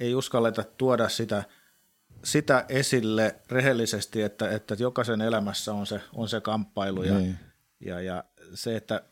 [0.00, 1.44] ei uskalleta tuoda sitä
[2.24, 7.38] sitä esille rehellisesti, että, että jokaisen elämässä on se, on se kamppailu ja, niin.
[7.80, 9.02] ja, ja se, että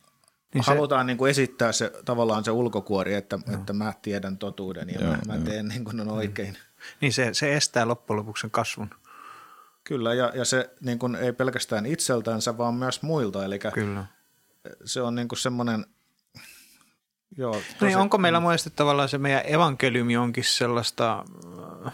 [0.55, 4.89] niin halutaan se, niin kuin esittää se, tavallaan se ulkokuori, että, että mä tiedän totuuden
[4.89, 6.59] ja joo, mä, mä teen niin kuin on oikein.
[7.01, 8.91] Niin se, se estää loppujen lopuksi sen kasvun.
[9.85, 13.45] Kyllä, ja, ja se niin kuin ei pelkästään itseltänsä, vaan myös muilta.
[13.45, 14.05] Eli Kyllä.
[14.85, 15.87] se on niin kuin semmoinen–
[17.37, 21.93] Joo, niin, tosi, niin onko meillä monesti tavallaan se meidän evankeliumi onkin sellaista uh,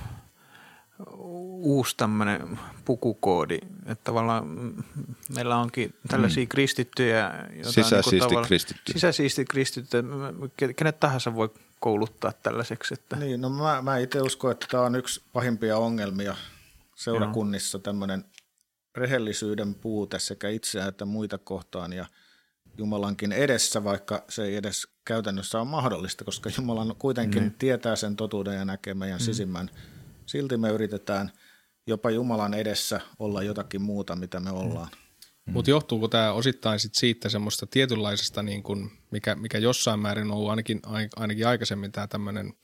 [1.65, 4.75] uusi tämmöinen pukukoodi, että tavallaan
[5.35, 6.49] meillä onkin tällaisia mm.
[6.49, 7.33] kristittyjä.
[7.63, 8.93] Sisäsiisti niin kristittyjä.
[8.93, 10.03] Sisäsiisti kristittyjä,
[10.77, 11.51] kenet tahansa voi
[11.81, 12.95] kouluttaa tällaiseksi.
[12.95, 13.17] Että.
[13.17, 16.37] Niin, no mä, mä itse uskon, että tämä on yksi pahimpia ongelmia
[16.95, 18.25] seurakunnissa, tämmöinen
[18.95, 22.07] rehellisyyden puute sekä itseään että muita kohtaan ja
[22.79, 27.53] Jumalankin edessä, vaikka se ei edes käytännössä ole mahdollista, koska Jumala kuitenkin mm.
[27.59, 29.25] tietää sen totuuden ja näkee meidän mm.
[29.25, 29.71] sisimmän.
[30.27, 31.33] Silti me yritetään
[31.87, 34.89] jopa Jumalan edessä olla jotakin muuta, mitä me ollaan.
[35.47, 35.53] Mm.
[35.53, 40.37] Mutta johtuuko tämä osittain sit siitä semmoista tietynlaisesta, niin kun, mikä, mikä jossain määrin on
[40.37, 40.81] ollut ainakin,
[41.17, 42.53] ainakin aikaisemmin tämä tämmöinen–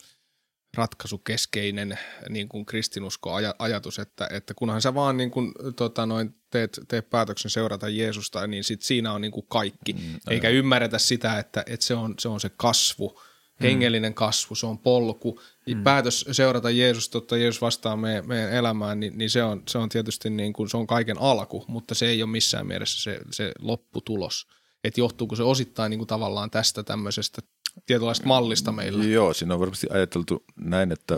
[0.77, 6.81] ratkaisukeskeinen niin kuin kristinusko ajatus, että, että kunhan sä vaan niin kuin, tota, noin, teet,
[6.89, 9.93] teet päätöksen seurata Jeesusta, niin sit siinä on niin kuin kaikki.
[9.93, 13.21] Mm, Eikä ymmärretä sitä, että, että se, on, se on se kasvu.
[13.61, 15.41] Hengellinen kasvu, se on polku.
[15.67, 15.83] Mm.
[15.83, 19.89] Päätös seurata Jeesusta, ottaa Jeesus vastaan meidän, meidän elämään, niin, niin se, on, se on
[19.89, 23.53] tietysti niin kuin, se on kaiken alku, mutta se ei ole missään mielessä se, se
[23.59, 24.47] lopputulos.
[24.85, 27.43] Että johtuuko se osittain niin kuin tavallaan tästä tämmöisestä
[27.87, 29.05] tietynlaista mallista meillä.
[29.05, 31.15] Joo, siinä on varmasti ajateltu näin, että,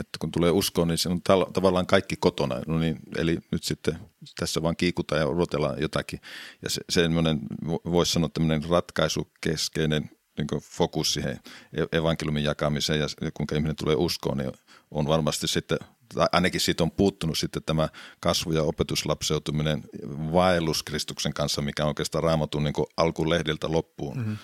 [0.00, 2.60] että kun tulee uskoon, niin se on tavallaan kaikki kotona.
[2.66, 3.98] No niin, eli nyt sitten
[4.38, 6.20] tässä vaan kiikutaan ja odotellaan jotakin.
[6.62, 11.40] Ja se, semmoinen, voisi sanoa tämmöinen ratkaisukeskeinen niin fokus siihen
[11.72, 14.52] e-, evankeliumin jakamiseen ja kuinka ihminen tulee uskoon, niin
[14.90, 15.78] on varmasti sitten,
[16.14, 17.88] tai ainakin siitä on puuttunut sitten tämä
[18.20, 19.82] kasvu- ja opetuslapseutuminen
[20.32, 24.16] vaellus Kristuksen kanssa, mikä on oikeastaan raamatun niin alkulehdiltä loppuun.
[24.16, 24.36] Mm-hmm.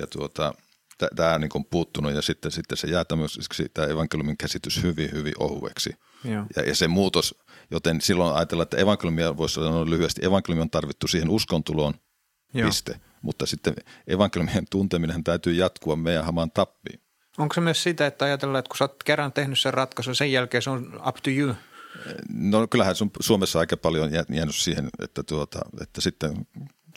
[0.00, 0.54] Ja tuota,
[1.16, 5.34] tämä niin on puuttunut ja sitten, sitten se jää tämmöiseksi tämä evankeliumin käsitys hyvin, hyvin
[5.38, 5.94] ohueksi.
[6.56, 7.34] Ja, ja se muutos,
[7.70, 11.94] joten silloin ajatellaan, että evankeliumia voisi sanoa lyhyesti, evankeliumi on tarvittu siihen uskontuloon,
[12.54, 12.68] Joo.
[12.68, 13.00] piste.
[13.22, 13.74] Mutta sitten
[14.06, 17.00] evankeliumien tunteminen täytyy jatkua meidän hamaan tappiin.
[17.38, 20.32] Onko se myös sitä, että ajatellaan, että kun sä oot kerran tehnyt sen ratkaisun, sen
[20.32, 21.54] jälkeen se on up to you?
[22.34, 26.46] No kyllähän sun Suomessa aika paljon jäänyt siihen, että, tuota, että sitten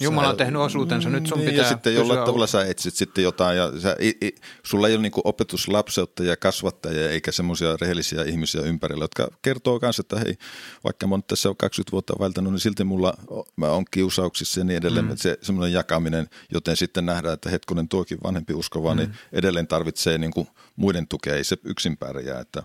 [0.02, 3.24] Jumala on tehnyt osuutensa, nyt sun niin, pitää Ja sitten jollain tavalla sä etsit sitten
[3.24, 8.24] jotain, ja sä, i, i, sulla ei ole niinku opetuslapseutta ja kasvattajia eikä semmoisia rehellisiä
[8.24, 10.38] ihmisiä ympärillä, jotka kertoo myös, että hei,
[10.84, 13.14] vaikka mä oon tässä 20 vuotta välttänyt, niin silti mulla
[13.56, 15.18] mä on kiusauksissa ja niin edelleen, mm.
[15.18, 19.14] se semmoinen jakaminen, joten sitten nähdään, että hetkonen tuokin vanhempi uskova, niin mm.
[19.14, 22.64] niin edelleen tarvitsee niinku muiden tukea, ei se yksin pärjää, että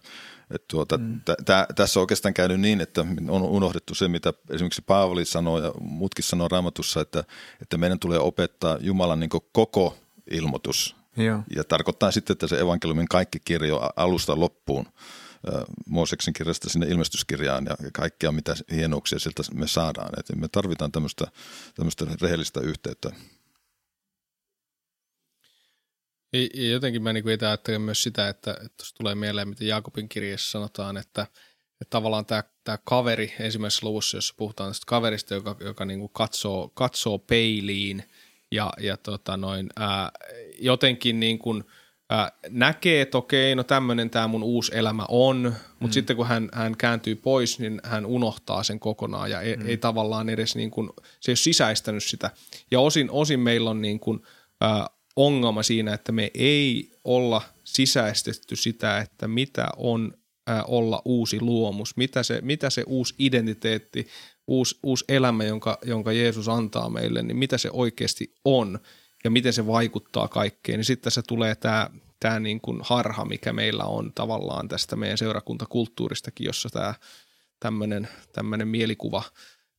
[0.55, 1.21] et tuota, mm.
[1.21, 5.59] t- t- tässä on oikeastaan käynyt niin, että on unohdettu se, mitä esimerkiksi Paavali sanoo
[5.59, 7.25] ja muutkin sanoo raamatussa, että,
[7.63, 9.97] että meidän tulee opettaa Jumalan niin koko
[10.31, 10.97] ilmoitus.
[11.17, 11.43] Joo.
[11.57, 14.87] Ja tarkoittaa sitten, että se evankeliumin kaikki kirjo alusta loppuun,
[15.87, 20.11] Mooseksen kirjasta sinne ilmestyskirjaan ja kaikkea, mitä hienouksia sieltä me saadaan.
[20.19, 21.27] Et me tarvitaan tämmöistä,
[21.75, 23.11] tämmöistä rehellistä yhteyttä
[26.33, 30.51] ja jotenkin mä niin itse ajattelen myös sitä, että, että tulee mieleen, mitä Jaakobin kirjassa
[30.51, 31.23] sanotaan, että,
[31.81, 36.11] että tavallaan tämä, tämä kaveri ensimmäisessä luvussa, jossa puhutaan tästä kaverista, joka, joka niin kuin
[36.13, 38.03] katsoo, katsoo peiliin
[38.51, 40.11] ja, ja tota noin, ää,
[40.59, 41.65] jotenkin niin kuin,
[42.11, 45.93] ää, näkee, että okei, no tämmöinen tämä mun uusi elämä on, mutta mm.
[45.93, 49.69] sitten kun hän, hän kääntyy pois, niin hän unohtaa sen kokonaan ja ei, mm.
[49.69, 50.91] ei tavallaan edes, niin kuin,
[51.21, 52.31] se ei ole sisäistänyt sitä.
[52.71, 54.23] Ja osin, osin meillä on niin kuin,
[54.61, 54.87] ää,
[55.27, 60.15] ongelma siinä, että me ei olla sisäistetty sitä, että mitä on
[60.67, 64.07] olla uusi luomus, mitä se, mitä se uusi identiteetti,
[64.47, 68.79] uusi, uusi elämä, jonka, jonka Jeesus antaa meille, niin mitä se oikeasti on
[69.25, 70.79] ja miten se vaikuttaa kaikkeen.
[70.79, 75.19] Niin sitten se tulee tämä, tämä niin kuin harha, mikä meillä on tavallaan tästä meidän
[75.19, 76.95] seurakuntakulttuuristakin, jossa tämä
[77.61, 79.23] tämmöinen, tämmöinen mielikuva–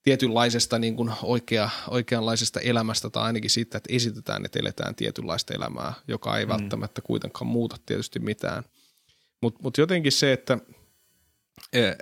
[0.04, 5.94] tietynlaisesta niin kuin oikea, oikeanlaisesta elämästä tai ainakin siitä, että esitetään, että eletään tietynlaista elämää,
[6.08, 6.50] joka ei mm.
[6.50, 8.64] välttämättä kuitenkaan muuta tietysti mitään.
[9.42, 10.58] Mutta mut jotenkin se, että
[11.74, 11.98] et,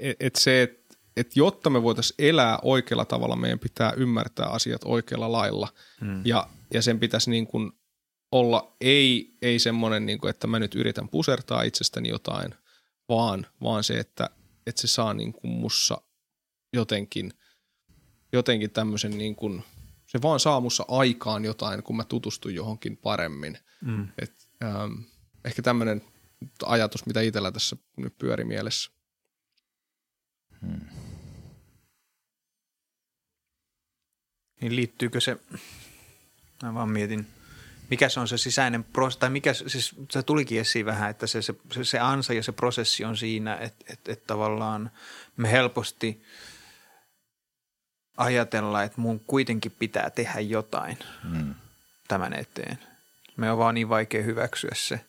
[0.00, 0.80] e, et se, että
[1.16, 5.68] et jotta me voitaisiin elää oikealla tavalla, meidän pitää ymmärtää asiat oikealla lailla
[6.00, 6.22] mm.
[6.24, 7.72] ja, ja sen pitäisi niin kuin
[8.32, 12.54] olla ei, ei semmoinen, niin kuin, että mä nyt yritän pusertaa itsestäni jotain,
[13.08, 14.30] vaan, vaan se, että,
[14.66, 16.00] että se saa niin kuin mussa
[16.72, 17.32] jotenkin
[18.32, 19.64] jotenkin tämmöisen niin kuin,
[20.06, 23.58] se vaan saa mussa aikaan jotain, kun mä tutustun johonkin paremmin.
[23.80, 24.08] Mm.
[24.18, 24.92] Et, ähm,
[25.44, 26.02] ehkä tämmöinen
[26.66, 28.90] ajatus, mitä itsellä tässä nyt pyöri mielessä.
[30.60, 30.80] Hmm.
[34.60, 35.36] Niin liittyykö se,
[36.62, 37.26] mä vaan mietin,
[37.90, 41.42] mikä se on se sisäinen prosessi, tai mikä, siis se tulikin esiin vähän, että se,
[41.42, 44.90] se, se ansa ja se prosessi on siinä, että, että, että tavallaan
[45.36, 46.22] me helposti
[48.20, 50.98] ajatella, että mun kuitenkin pitää tehdä jotain
[51.30, 51.54] hmm.
[52.08, 52.78] tämän eteen.
[53.36, 55.00] Me on vaan niin vaikea hyväksyä se.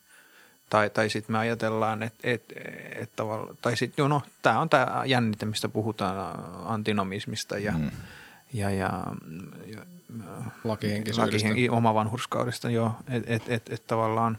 [0.69, 2.54] Tai, tai sitten me ajatellaan, että, että,
[2.95, 3.24] että
[3.62, 7.91] tai sitten, no, tämä on tämä jännite, mistä puhutaan antinomismista ja, hmm.
[8.54, 9.04] ja, ja,
[9.65, 9.86] ja
[10.63, 11.21] lakihenkisyydestä.
[11.21, 12.95] Lakihenki, oma vanhurskaudesta, joo.
[13.10, 14.38] Että et, et, et tavallaan,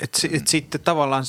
[0.00, 1.24] et, et sitten tavallaan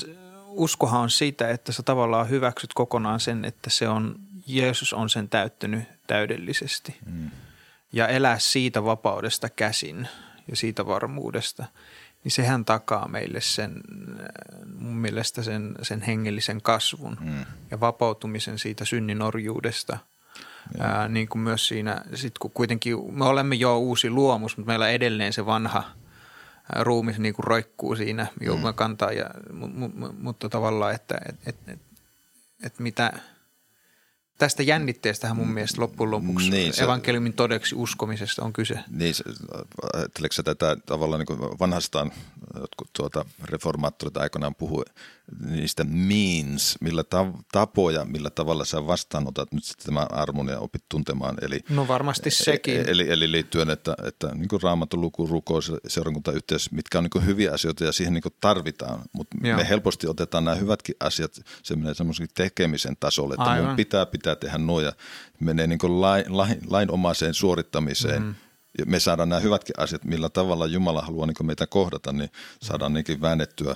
[0.55, 4.15] uskohan on siitä, että sä tavallaan hyväksyt kokonaan sen, että se on,
[4.47, 6.97] Jeesus on sen täyttänyt täydellisesti.
[7.05, 7.31] Mm.
[7.93, 10.07] Ja elää siitä vapaudesta käsin
[10.49, 11.65] ja siitä varmuudesta,
[12.23, 13.81] niin sehän takaa meille sen,
[14.79, 17.45] mun mielestä sen, sen hengellisen kasvun mm.
[17.71, 19.97] ja vapautumisen siitä synnin orjuudesta–
[20.79, 24.89] Ää, niin kuin myös siinä, sit kun kuitenkin me olemme jo uusi luomus, mutta meillä
[24.89, 25.83] edelleen se vanha
[26.79, 28.73] ruumis niin kuin roikkuu siinä, mm.
[28.75, 31.79] kantaa, ja, mutta, mutta tavallaan, että et, et, et,
[32.63, 33.13] et mitä–
[34.37, 38.79] tästä jännitteestähän mun mielestä loppujen lopuksi niin, se, evankeliumin todeksi uskomisesta on kyse.
[38.89, 39.15] Niin,
[39.93, 42.11] ajatteleeko sä tätä tavallaan niin vanhastaan,
[42.59, 44.83] jotkut tuota reformaattorit aikoinaan puhui
[45.39, 47.03] niistä means, millä
[47.51, 51.37] tapoja, millä tavalla sä vastaanotat nyt sitten tämän armon ja opit tuntemaan.
[51.41, 52.89] Eli, no varmasti sekin.
[52.89, 57.53] Eli, eli liittyen, että, että niin kuin raamatun luku, rukous, seurakuntayhteys, mitkä on niin hyviä
[57.53, 61.31] asioita ja siihen niin tarvitaan, mutta me helposti otetaan nämä hyvätkin asiat
[61.93, 63.67] semmoisen tekemisen tasolle, että Aivan.
[63.67, 64.93] mun pitää pitää tehdä noja,
[65.39, 68.21] menee niin lain, lain, lainomaiseen suorittamiseen.
[68.21, 68.35] Mm
[68.85, 72.29] me saadaan nämä hyvätkin asiat, millä tavalla Jumala haluaa niin meitä kohdata, niin
[72.61, 73.75] saadaan niinkin väännettyä.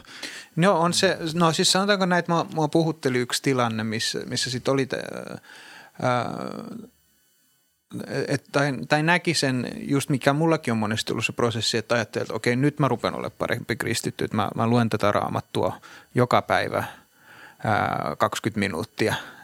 [0.56, 4.72] No on se, no siis sanotaanko näin, että mua puhutteli yksi tilanne, missä, missä sitten
[4.72, 4.88] oli,
[6.02, 6.40] ää,
[8.28, 12.24] et, tai, tai näki sen, just mikä mullakin on monesti ollut se prosessi, että ajattelin,
[12.24, 15.82] että okei, nyt mä rupean olemaan parempi kristitty, että mä, mä luen tätä raamattua
[16.16, 16.84] joka päivä
[17.64, 19.16] ää, 20 minuuttia–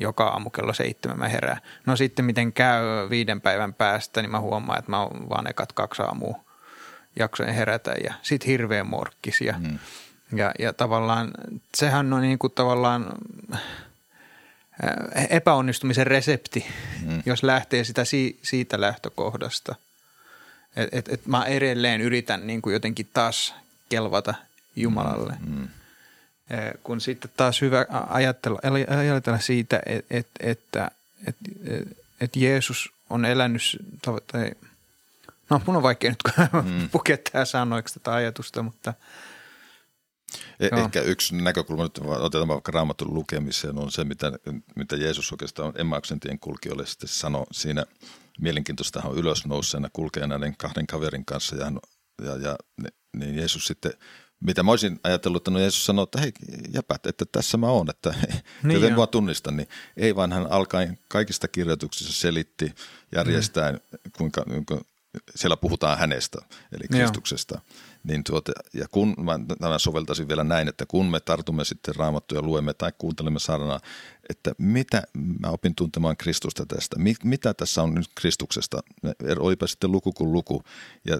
[0.00, 1.60] joka aamu kello seitsemän mä herään.
[1.86, 5.72] No sitten miten käy viiden päivän päästä, niin mä huomaan, että mä oon vaan ekat
[5.72, 6.40] kaksi aamua
[7.16, 9.78] jaksoin herätä ja sitten hirveän morkkis ja, mm.
[10.36, 11.30] ja, ja tavallaan
[11.74, 13.06] sehän on niin kuin tavallaan
[15.14, 16.66] eh, epäonnistumisen resepti,
[17.06, 17.22] mm.
[17.26, 19.74] jos lähtee sitä si, siitä lähtökohdasta.
[20.76, 23.54] Et, et, et mä edelleen yritän niin kuin jotenkin taas
[23.88, 24.34] kelvata
[24.76, 25.34] Jumalalle.
[25.46, 25.68] Mm.
[26.50, 28.60] Mm kun sitten taas hyvä ajatella,
[28.98, 30.90] ajatella siitä, että, että, että,
[31.26, 31.44] että,
[32.20, 33.62] että Jeesus on elänyt,
[34.02, 34.50] tai
[35.50, 36.88] no mun on vaikea nyt mm.
[36.92, 38.94] pukea sanoiksi tätä ajatusta, mutta
[40.62, 44.32] eh-– Ehkä yksi näkökulma, nyt otetaan vaikka raamatun lukemiseen, on se, mitä,
[44.76, 47.84] mitä Jeesus oikeastaan Emmauksen tien kulkijoille sitten sanoi siinä.
[48.40, 51.72] Mielenkiintoista hän on ylösnouseena, kulkee näiden kahden kaverin kanssa ja,
[52.24, 52.56] ja, ja
[53.16, 53.92] niin Jeesus sitten–
[54.40, 56.32] mitä mä olisin ajatellut, että no Jeesus sanoi, että hei
[56.74, 58.14] jäpät, että tässä mä oon, että
[58.62, 62.74] niin te mua tunnistan, niin ei vaan hän alkaen kaikista kirjoituksissa selitti
[63.14, 64.10] järjestään, mm.
[64.16, 64.80] kuinka, kuinka
[65.34, 66.38] siellä puhutaan hänestä,
[66.72, 67.54] eli Kristuksesta.
[67.54, 67.89] Joo.
[68.04, 72.42] Niin tuota, ja kun mä tämän soveltaisin vielä näin, että kun me tartumme sitten raamattuja,
[72.42, 73.80] luemme tai kuuntelemme saarnaa,
[74.30, 75.02] että mitä
[75.40, 78.80] mä opin tuntemaan Kristusta tästä, mitä tässä on nyt Kristuksesta,
[79.38, 80.62] olipa sitten luku kuin luku,
[81.04, 81.18] ja,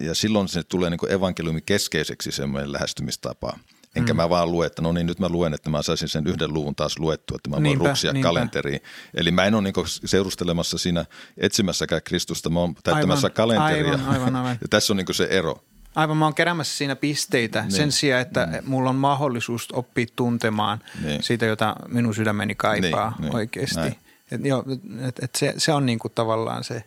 [0.00, 3.52] ja silloin se tulee niin evankeliumi keskeiseksi semmoinen lähestymistapa.
[3.96, 4.16] Enkä mm.
[4.16, 6.74] mä vaan lue, että no niin nyt mä luen, että mä saisin sen yhden luvun
[6.74, 8.28] taas luettua, että mä voin niinpä, ruksia niinpä.
[8.28, 8.80] kalenteriin.
[9.14, 11.04] Eli mä en ole niin seurustelemassa siinä
[11.36, 13.92] etsimässäkään Kristusta, mä oon täyttämässä aivan, kalenteria.
[13.92, 14.58] Aivan, aivan, aivan.
[14.62, 15.64] ja tässä on niin se ero.
[15.94, 17.72] Aivan, mä oon keräämässä siinä pisteitä niin.
[17.72, 18.70] sen sijaan, että mm.
[18.70, 21.22] mulla on mahdollisuus oppia tuntemaan niin.
[21.22, 23.36] siitä, jota minun sydämeni kaipaa niin, niin.
[23.36, 23.98] oikeasti.
[24.30, 24.64] Et, jo,
[25.08, 26.84] et, et se, se on niinku tavallaan se,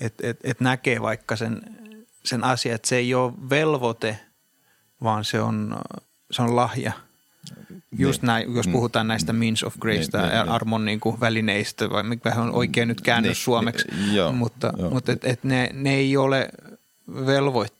[0.00, 1.62] että et, et näkee vaikka sen,
[2.24, 4.18] sen asian, että se ei ole velvoite,
[5.02, 5.76] vaan se on,
[6.30, 6.92] se on lahja.
[7.98, 8.26] Just niin.
[8.26, 8.72] näin, jos mm.
[8.72, 12.54] puhutaan näistä means of grace niin, niin, niin, armon niin kuin välineistä, vai mikä on
[12.54, 14.90] oikein nyt käännös niin, suomeksi, niin, joo, mutta, joo.
[14.90, 16.48] mutta et, et ne, ne ei ole
[17.26, 17.73] velvoitteita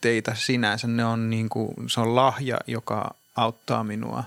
[0.00, 4.24] teitä sinänsä, ne on niin kuin, se on lahja, joka auttaa minua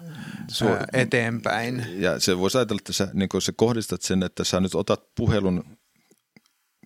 [0.52, 1.86] Su- eteenpäin.
[2.02, 5.64] Ja se voisi ajatella, että sä, niin sä kohdistat sen, että sä nyt otat puhelun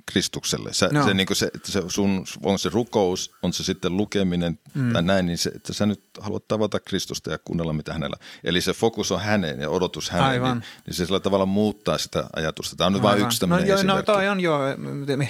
[0.05, 0.73] Kristukselle.
[0.73, 1.05] Sä, no.
[1.05, 4.93] se, niin se, että se sun, on se rukous, on se sitten lukeminen mm.
[4.93, 8.17] tai näin, niin se, että sä nyt haluat tavata Kristusta ja kuunnella mitä hänellä.
[8.43, 10.57] Eli se fokus on häneen ja odotus häneen, Aivan.
[10.57, 12.75] Niin, niin se sillä tavalla muuttaa sitä ajatusta.
[12.75, 14.59] Tämä on nyt vain yksi tämmöinen no, joo, no toi on jo,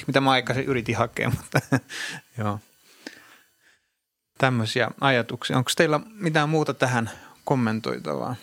[0.08, 1.62] mitä mä aikaisin yritin hakea, mutta
[2.38, 2.60] joo
[4.38, 5.58] tämmöisiä ajatuksia.
[5.58, 7.10] Onko teillä mitään muuta tähän
[7.46, 8.36] kommentoitavaa?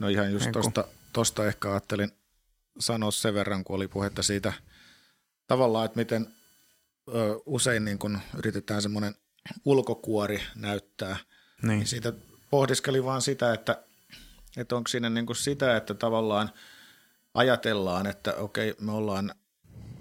[0.00, 2.12] No ihan just tuosta tosta ehkä ajattelin
[2.78, 4.52] sanoa sen verran, kun oli puhetta siitä
[5.46, 6.34] tavallaan, että miten
[7.08, 9.14] ö, usein niin kun yritetään semmoinen
[9.64, 11.16] ulkokuori näyttää.
[11.62, 11.68] Niin.
[11.68, 12.12] niin siitä
[12.50, 13.82] pohdiskeli vaan sitä, että,
[14.56, 16.50] että onko siinä niin sitä, että tavallaan
[17.34, 19.34] ajatellaan, että okei, me ollaan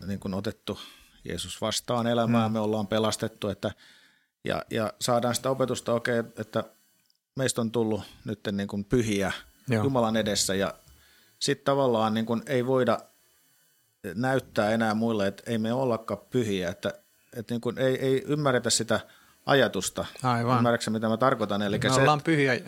[0.05, 0.79] niin kuin otettu
[1.23, 2.53] Jeesus vastaan elämään, mm.
[2.53, 3.71] me ollaan pelastettu, että,
[4.49, 6.63] ja, ja saadaan sitä opetusta, okei, että
[7.35, 9.31] meistä on tullut nyt niin kuin pyhiä
[9.67, 9.83] Joo.
[9.83, 10.73] Jumalan edessä, ja
[11.39, 12.97] sitten tavallaan niin kuin ei voida
[14.15, 16.93] näyttää enää muille, että ei me ollakaan pyhiä, että,
[17.35, 18.99] että niin kuin ei, ei ymmärretä sitä–
[19.49, 20.05] ajatusta.
[20.23, 20.57] Aivan.
[20.57, 21.61] Ymmärrätkö mitä mä tarkoitan?
[21.61, 22.59] Eli me se, ollaan pyhiä.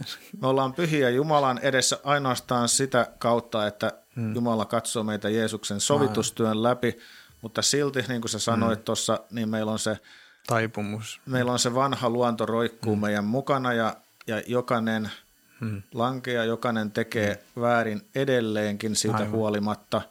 [0.42, 4.36] Me ollaan pyhiä Jumalan edessä ainoastaan sitä kautta, että hmm.
[4.36, 6.64] Jumala katsoo meitä Jeesuksen sovitustyön Aivan.
[6.64, 7.00] läpi,
[7.42, 8.84] mutta silti, niin kuin sä sanoit hmm.
[8.84, 9.98] tuossa, niin meillä on se
[10.48, 11.22] taipumus.
[11.26, 13.02] Meillä on se vanha luonto roikkuu hmm.
[13.02, 13.96] meidän mukana ja,
[14.28, 15.12] ja jokainen
[15.60, 15.82] hmm.
[15.94, 17.62] lankea, jokainen tekee hmm.
[17.62, 19.32] väärin edelleenkin siitä Aivan.
[19.32, 20.02] huolimatta.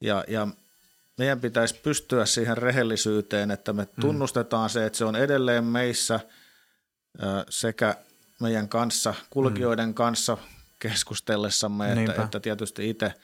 [0.00, 0.48] Ja, ja
[1.18, 4.00] meidän pitäisi pystyä siihen rehellisyyteen, että me mm.
[4.00, 6.20] tunnustetaan se, että se on edelleen meissä
[7.48, 7.94] sekä
[8.40, 9.94] meidän kanssa, kulkijoiden mm.
[9.94, 10.38] kanssa
[10.78, 13.14] keskustellessamme, että, että tietysti itse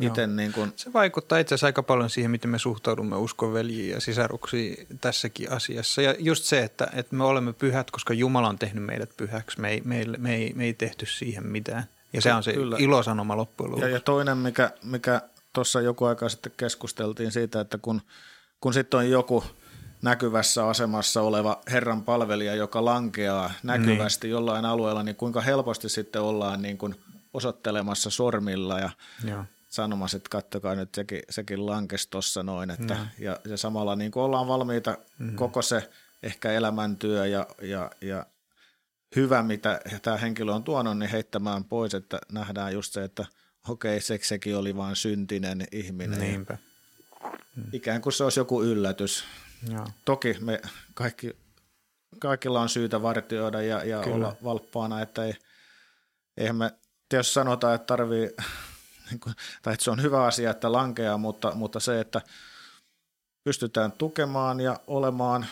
[0.00, 0.72] Ite niin kun...
[0.76, 6.02] Se vaikuttaa itse asiassa aika paljon siihen, miten me suhtaudumme uskonveljiin ja sisaruksiin tässäkin asiassa.
[6.02, 9.60] Ja just se, että, että me olemme pyhät, koska Jumala on tehnyt meidät pyhäksi.
[9.60, 11.84] Me ei, me ei, me ei, me ei tehty siihen mitään.
[12.12, 12.76] Ja se on se Kyllä.
[12.78, 13.90] ilosanoma loppujen lopuksi.
[13.90, 15.20] Ja, ja toinen, mikä, mikä
[15.52, 18.02] tuossa joku aika sitten keskusteltiin siitä, että kun,
[18.60, 19.44] kun sitten on joku
[20.02, 24.32] näkyvässä asemassa oleva Herran palvelija, joka lankeaa näkyvästi niin.
[24.32, 26.94] jollain alueella, niin kuinka helposti sitten ollaan niin kuin
[27.34, 28.90] osoittelemassa sormilla ja
[29.24, 29.44] Joo.
[29.74, 32.70] Sanomassa, että kattokaa nyt sekin, sekin lankesi tuossa noin.
[32.70, 35.36] Että, ja, ja samalla niin kuin ollaan valmiita mm-hmm.
[35.36, 35.90] koko se
[36.22, 38.26] ehkä elämäntyö ja, ja, ja
[39.16, 43.26] hyvä, mitä tämä henkilö on tuonut, niin heittämään pois, että nähdään just se, että–
[43.68, 46.20] okei, se, sekin oli vain syntinen ihminen.
[46.20, 46.58] Niinpä.
[47.56, 47.64] Hmm.
[47.72, 49.24] Ikään kuin se olisi joku yllätys.
[49.72, 49.86] Joo.
[50.04, 50.60] Toki me
[50.94, 51.36] kaikki,
[52.18, 55.34] kaikilla on syytä vartioida ja, ja olla valppaana, että ei,
[56.36, 56.70] eihän me,
[57.12, 58.30] jos sanotaan, että tarvii,
[59.10, 59.20] niin
[59.62, 62.20] tai että se on hyvä asia, että lankeaa, mutta, mutta se, että
[63.44, 65.46] pystytään tukemaan ja olemaan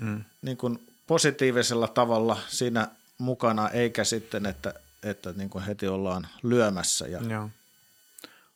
[0.00, 0.24] mm.
[0.42, 7.06] niin kuin positiivisella tavalla siinä mukana, eikä sitten, että että niin kuin heti ollaan lyömässä.
[7.06, 7.20] Ja...
[7.22, 7.50] Joo.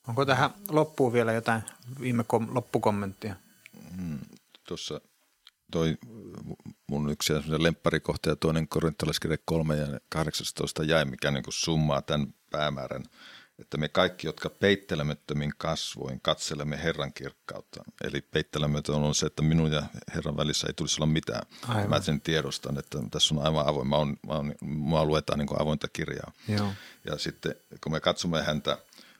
[0.09, 1.63] Onko tähän loppuun vielä jotain
[2.01, 3.37] viime kom- loppukommenttia?
[3.97, 4.19] Mm,
[4.69, 5.01] Tuossa
[5.73, 5.99] toi
[6.87, 12.35] mun yksi lempparikohta ja toinen korintolaiskirja 3 ja 18 jäi, mikä niin kuin summaa tämän
[12.51, 13.05] päämäärän–
[13.63, 17.85] että me kaikki, jotka peittelemättömin kasvoin katselemme Herran kirkkautta.
[18.05, 19.83] Eli peittelemätön on se, että minun ja
[20.15, 21.43] Herran välissä ei tulisi olla mitään.
[21.69, 21.91] Aivan.
[21.91, 23.89] Mä sen tiedostan, että tässä on aivan avoin.
[23.89, 26.33] Mä on, mä on, mua luetaan niin avointa kirjaa.
[26.49, 26.73] Joo.
[27.05, 28.79] Ja sitten kun me katsomme häntä,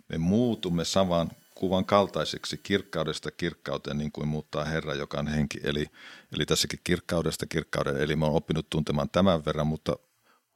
[0.09, 5.61] me muutumme saman kuvan kaltaiseksi kirkkaudesta kirkkauteen, niin kuin muuttaa Herra, joka on henki.
[5.65, 5.87] Eli,
[6.33, 7.97] eli tässäkin kirkkaudesta kirkkauden.
[7.97, 9.97] Eli mä oon oppinut tuntemaan tämän verran, mutta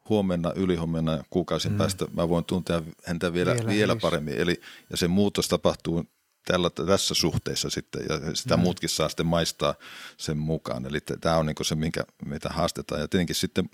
[0.08, 1.78] huomenna, ylihuomenna, kuukausien mm.
[1.78, 4.34] päästä mä voin tuntea häntä vielä, vielä, vielä paremmin.
[4.34, 6.04] Eli, ja se muutos tapahtuu
[6.46, 8.62] tällä, tässä suhteessa sitten, ja sitä mm.
[8.62, 9.74] muutkin saa sitten maistaa
[10.16, 10.86] sen mukaan.
[10.86, 13.00] Eli tämä on niin se, minkä, mitä haastetaan.
[13.00, 13.70] Ja tietenkin sitten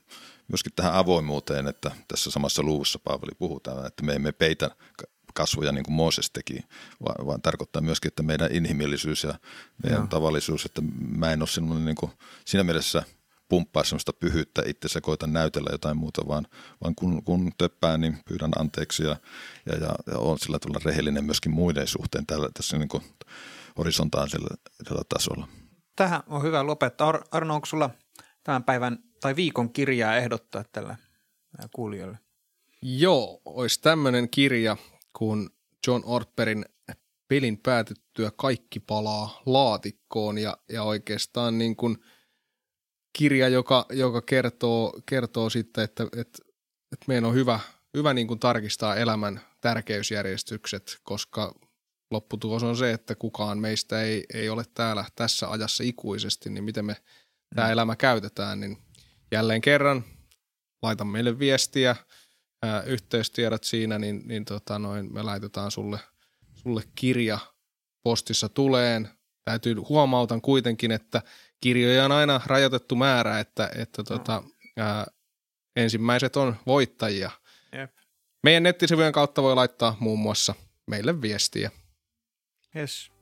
[0.48, 4.70] myöskin tähän avoimuuteen, että tässä samassa luvussa Paavali puhutaan, että me emme peitä
[5.34, 6.64] kasvoja niin kuin Mooses teki,
[7.02, 9.34] vaan, vaan tarkoittaa myöskin, että meidän inhimillisyys ja
[9.82, 10.06] meidän Joo.
[10.06, 10.82] tavallisuus, että
[11.16, 12.12] mä en ole niin kuin,
[12.44, 13.02] siinä mielessä–
[13.52, 16.46] pumppaa sellaista pyhyyttä itse koita näytellä jotain muuta, vaan,
[16.84, 19.16] vaan kun, kun töppään, niin pyydän anteeksi ja,
[19.66, 23.02] ja, ja, ja on sillä tavalla rehellinen myöskin muiden suhteen tällä, tässä niin kuin
[23.78, 25.48] horisontaalisella tasolla.
[25.96, 27.08] Tähän on hyvä lopettaa.
[27.08, 27.90] Ar- Arno, onko sulla
[28.44, 30.96] tämän päivän tai viikon kirjaa ehdottaa tällä
[31.74, 32.18] kuulijoille?
[32.82, 34.76] Joo, olisi tämmöinen kirja
[35.18, 35.50] kuin
[35.86, 36.64] John Orperin
[37.28, 41.98] pelin päätettyä kaikki palaa laatikkoon ja, ja oikeastaan niin kuin–
[43.12, 46.38] kirja, joka, joka kertoo, kertoo sitten, että, että,
[46.92, 47.60] että meidän on hyvä,
[47.94, 51.54] hyvä niin kuin tarkistaa elämän tärkeysjärjestykset, koska
[52.10, 56.84] lopputulos on se, että kukaan meistä ei, ei ole täällä tässä ajassa ikuisesti, niin miten
[56.84, 57.56] me mm.
[57.56, 58.78] tämä elämä käytetään, niin
[59.32, 60.04] jälleen kerran
[60.82, 61.96] laita meille viestiä,
[62.62, 65.98] ää, yhteystiedot siinä, niin, niin tota noin, me laitetaan sulle,
[66.54, 67.38] sulle kirja
[68.02, 69.08] postissa tuleen.
[69.44, 71.22] Täytyy huomautan kuitenkin, että
[71.62, 74.42] kirjoja on aina rajoitettu määrä, että, että tota,
[74.76, 75.06] ää,
[75.76, 77.30] ensimmäiset on voittajia.
[77.72, 77.90] Jep.
[78.42, 80.54] Meidän nettisivujen kautta voi laittaa muun muassa
[80.86, 81.70] meille viestiä.
[82.76, 83.12] Yes.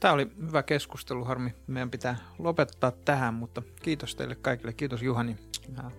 [0.00, 1.54] Tämä oli hyvä keskustelu, harmi.
[1.66, 4.72] Meidän pitää lopettaa tähän, mutta kiitos teille kaikille.
[4.72, 5.36] Kiitos Juhani.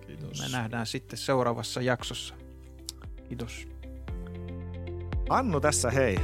[0.06, 0.40] Kiitos.
[0.40, 2.34] Me nähdään sitten seuraavassa jaksossa.
[3.28, 3.68] Kiitos.
[5.28, 6.18] Annu tässä hei.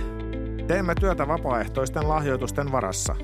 [0.67, 3.17] Teemme työtä vapaaehtoisten lahjoitusten varassa.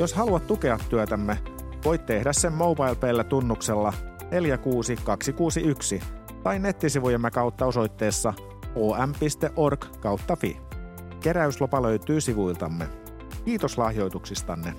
[0.00, 1.38] Jos haluat tukea työtämme,
[1.84, 3.92] voit tehdä sen MobilePayllä tunnuksella
[4.30, 6.00] 46261
[6.42, 8.34] tai nettisivujemme kautta osoitteessa
[8.74, 10.56] om.org kautta fi.
[11.20, 12.88] Keräyslopa löytyy sivuiltamme.
[13.44, 14.74] Kiitos lahjoituksistanne.